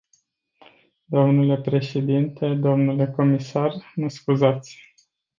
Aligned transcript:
Dle 1.05 1.57
președinte, 1.61 2.53
dle 2.53 3.11
comisar, 3.15 3.91
mă 3.95 4.09
scuzați. 4.09 4.93